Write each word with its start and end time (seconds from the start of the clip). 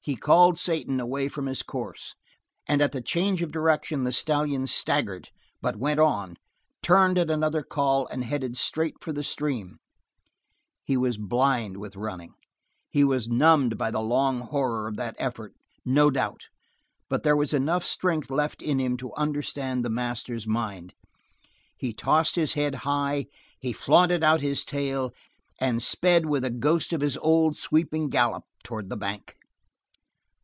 He 0.00 0.16
called 0.16 0.58
Satan 0.58 1.00
away 1.00 1.28
from 1.28 1.44
his 1.44 1.62
course, 1.62 2.14
and 2.66 2.80
at 2.80 2.92
the 2.92 3.02
change 3.02 3.42
of 3.42 3.52
direction 3.52 4.04
the 4.04 4.10
stallion 4.12 4.66
staggered, 4.66 5.28
but 5.60 5.76
went 5.76 6.00
on, 6.00 6.38
turned 6.82 7.18
at 7.18 7.28
another 7.30 7.62
call, 7.62 8.06
and 8.06 8.24
headed 8.24 8.56
straight 8.56 8.94
for 9.02 9.12
the 9.12 9.22
stream. 9.22 9.76
He 10.82 10.96
was 10.96 11.18
blind 11.18 11.76
with 11.76 11.94
running; 11.94 12.32
he 12.88 13.04
was 13.04 13.28
numbed 13.28 13.76
by 13.76 13.90
the 13.90 14.00
long 14.00 14.38
horror 14.40 14.88
of 14.88 14.96
that 14.96 15.14
effort, 15.18 15.52
no 15.84 16.10
doubt, 16.10 16.46
but 17.10 17.22
there 17.22 17.36
was 17.36 17.52
enough 17.52 17.84
strength 17.84 18.30
left 18.30 18.62
in 18.62 18.78
him 18.80 18.96
to 18.96 19.12
understand 19.12 19.84
the 19.84 19.90
master's 19.90 20.46
mind. 20.46 20.94
He 21.76 21.92
tossed 21.92 22.34
his 22.34 22.54
head 22.54 22.76
high, 22.76 23.26
he 23.60 23.74
flaunted 23.74 24.24
out 24.24 24.40
his 24.40 24.64
tail, 24.64 25.12
and 25.60 25.82
sped 25.82 26.24
with 26.24 26.46
a 26.46 26.50
ghost 26.50 26.94
of 26.94 27.02
his 27.02 27.18
old 27.18 27.58
sweeping 27.58 28.08
gallop 28.08 28.44
toward 28.64 28.88
the 28.88 28.96
bank. 28.96 29.34